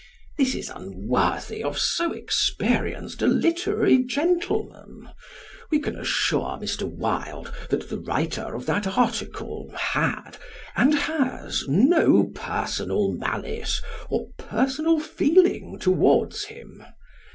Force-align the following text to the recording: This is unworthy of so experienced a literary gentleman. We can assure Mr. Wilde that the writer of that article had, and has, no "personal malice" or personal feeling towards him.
This 0.35 0.55
is 0.55 0.67
unworthy 0.71 1.63
of 1.63 1.77
so 1.77 2.11
experienced 2.11 3.21
a 3.21 3.27
literary 3.27 3.99
gentleman. 3.99 5.09
We 5.69 5.77
can 5.77 5.95
assure 5.95 6.57
Mr. 6.59 6.91
Wilde 6.91 7.53
that 7.69 7.87
the 7.87 7.99
writer 7.99 8.55
of 8.55 8.65
that 8.65 8.87
article 8.97 9.71
had, 9.77 10.39
and 10.75 10.95
has, 10.95 11.65
no 11.67 12.23
"personal 12.33 13.11
malice" 13.11 13.79
or 14.09 14.29
personal 14.39 14.99
feeling 14.99 15.77
towards 15.79 16.45
him. 16.45 16.83